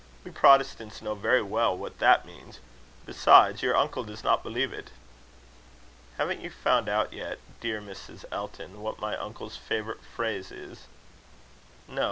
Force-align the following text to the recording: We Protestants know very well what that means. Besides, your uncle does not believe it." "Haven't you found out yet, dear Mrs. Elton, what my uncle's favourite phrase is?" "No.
We 0.23 0.31
Protestants 0.31 1.03
know 1.03 1.13
very 1.13 1.43
well 1.43 1.77
what 1.77 1.99
that 1.99 2.25
means. 2.25 2.57
Besides, 3.05 3.61
your 3.61 3.77
uncle 3.77 4.03
does 4.03 4.23
not 4.23 4.41
believe 4.41 4.73
it." 4.73 4.89
"Haven't 6.17 6.41
you 6.41 6.49
found 6.49 6.89
out 6.89 7.13
yet, 7.13 7.37
dear 7.59 7.79
Mrs. 7.79 8.25
Elton, 8.31 8.81
what 8.81 8.97
my 8.97 9.15
uncle's 9.15 9.57
favourite 9.57 10.01
phrase 10.01 10.51
is?" 10.51 10.87
"No. 11.87 11.99